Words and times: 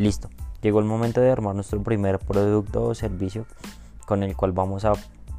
Listo. 0.00 0.30
Llegó 0.62 0.78
el 0.78 0.86
momento 0.86 1.20
de 1.20 1.30
armar 1.30 1.54
nuestro 1.54 1.82
primer 1.82 2.18
producto 2.18 2.84
o 2.84 2.94
servicio 2.94 3.44
con 4.06 4.22
el 4.22 4.34
cual 4.34 4.52
vamos 4.52 4.86
a 4.86 4.94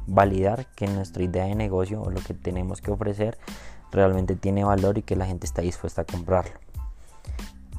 validar 0.06 0.66
que 0.76 0.86
nuestra 0.86 1.24
idea 1.24 1.46
de 1.46 1.56
negocio 1.56 2.00
o 2.00 2.10
lo 2.10 2.20
que 2.20 2.32
tenemos 2.32 2.80
que 2.80 2.92
ofrecer 2.92 3.38
realmente 3.90 4.36
tiene 4.36 4.62
valor 4.62 4.98
y 4.98 5.02
que 5.02 5.16
la 5.16 5.26
gente 5.26 5.46
está 5.46 5.62
dispuesta 5.62 6.02
a 6.02 6.04
comprarlo. 6.04 6.52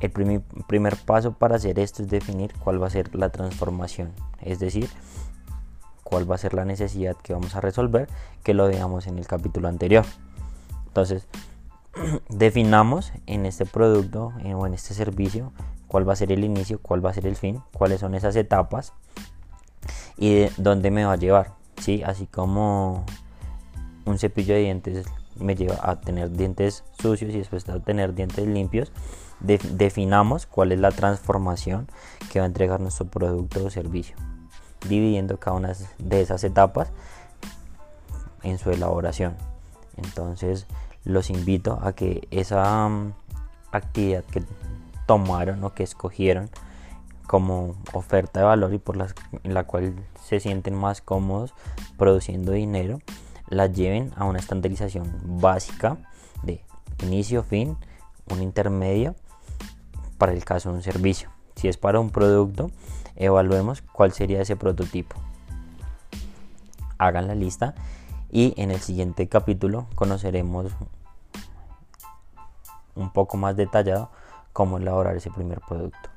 El 0.02 0.12
primer, 0.12 0.98
paso 1.06 1.32
para 1.32 1.56
hacer 1.56 1.80
esto 1.80 2.04
es 2.04 2.10
definir 2.10 2.54
cuál 2.60 2.84
va 2.84 2.88
a 2.88 2.90
ser 2.90 3.16
la 3.16 3.30
transformación, 3.30 4.12
es 4.42 4.60
decir, 4.60 4.90
cuál 6.04 6.30
va 6.30 6.36
a 6.36 6.38
ser 6.38 6.54
la 6.54 6.66
necesidad 6.66 7.16
que 7.16 7.32
vamos 7.32 7.56
a 7.56 7.62
resolver, 7.62 8.10
que 8.44 8.54
lo 8.54 8.68
veamos 8.68 9.08
en 9.08 9.18
el 9.18 9.26
capítulo 9.26 9.70
anterior. 9.70 10.04
Entonces, 10.88 11.30
definamos 12.28 13.14
en 13.26 13.46
este 13.46 13.66
producto 13.66 14.34
eh, 14.44 14.54
o 14.54 14.68
en 14.68 14.74
este 14.74 14.94
servicio 14.94 15.54
cuál 15.94 16.10
va 16.10 16.14
a 16.14 16.16
ser 16.16 16.32
el 16.32 16.44
inicio, 16.44 16.80
cuál 16.82 17.06
va 17.06 17.12
a 17.12 17.14
ser 17.14 17.28
el 17.28 17.36
fin, 17.36 17.62
cuáles 17.72 18.00
son 18.00 18.16
esas 18.16 18.36
etapas 18.36 18.94
y 20.18 20.34
de 20.34 20.52
dónde 20.58 20.90
me 20.90 21.06
va 21.06 21.14
a 21.14 21.18
llevar. 21.18 21.52
¿sí? 21.80 22.02
Así 22.02 22.26
como 22.26 23.06
un 24.04 24.18
cepillo 24.18 24.56
de 24.56 24.62
dientes 24.62 25.06
me 25.36 25.54
lleva 25.54 25.78
a 25.84 26.02
tener 26.02 26.32
dientes 26.32 26.84
sucios 27.00 27.32
y 27.36 27.38
después 27.38 27.70
a 27.70 27.80
tener 27.80 28.16
dientes 28.16 28.48
limpios, 28.48 28.92
definamos 29.40 30.48
cuál 30.48 30.72
es 30.72 30.80
la 30.80 30.90
transformación 30.90 31.88
que 32.32 32.40
va 32.40 32.46
a 32.46 32.48
entregar 32.48 32.80
nuestro 32.80 33.06
producto 33.06 33.64
o 33.64 33.70
servicio, 33.70 34.16
dividiendo 34.90 35.40
cada 35.40 35.58
una 35.58 35.74
de 36.00 36.22
esas 36.22 36.44
etapas 36.44 36.92
en 38.42 38.58
su 38.58 38.72
elaboración. 38.72 39.36
Entonces 39.98 40.66
los 41.04 41.30
invito 41.30 41.78
a 41.84 41.94
que 41.94 42.28
esa 42.32 42.90
mm, 42.90 43.14
actividad 43.72 44.24
que 44.24 44.42
tomaron 45.06 45.64
o 45.64 45.74
que 45.74 45.84
escogieron 45.84 46.50
como 47.28 47.76
oferta 47.94 48.42
de 48.42 48.46
valor 48.46 48.74
y 48.74 48.80
por 48.80 48.98
la, 48.98 49.08
la 49.44 49.64
cual 49.66 49.96
se 50.24 50.40
sienten 50.40 50.76
más 50.76 51.02
cómodos 51.02 51.54
produciendo 51.98 52.52
dinero, 52.52 53.00
la 53.48 53.68
lleven 53.68 54.12
a 54.16 54.26
una 54.26 54.40
estandarización 54.40 55.20
básica 55.24 55.98
de 56.44 56.64
inicio, 57.02 57.44
fin, 57.44 57.78
un 58.30 58.42
intermedio 58.42 59.16
para 60.18 60.34
el 60.34 60.44
caso 60.44 60.70
de 60.70 60.76
un 60.76 60.82
servicio. 60.84 61.30
Si 61.56 61.68
es 61.68 61.78
para 61.78 62.00
un 62.00 62.10
producto, 62.10 62.72
evaluemos 63.16 63.82
cuál 63.82 64.12
sería 64.12 64.42
ese 64.42 64.56
prototipo. 64.56 65.16
Hagan 66.98 67.28
la 67.28 67.36
lista 67.36 67.76
y 68.32 68.54
en 68.58 68.72
el 68.72 68.80
siguiente 68.80 69.28
capítulo 69.28 69.88
conoceremos 69.96 70.72
un 72.96 73.12
poco 73.12 73.38
más 73.38 73.56
detallado 73.56 74.10
cómo 74.54 74.78
elaborar 74.78 75.18
ese 75.18 75.30
primer 75.32 75.60
producto. 75.60 76.13